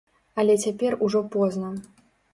[0.43, 1.73] Але цяпер ужо позна.